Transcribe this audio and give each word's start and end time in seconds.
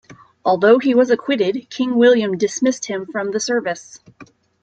Although 0.43 0.79
he 0.79 0.95
was 0.95 1.11
acquitted, 1.11 1.69
King 1.69 1.95
William 1.95 2.35
dismissed 2.35 2.85
him 2.85 3.05
from 3.05 3.29
the 3.29 3.39
service. 3.39 3.99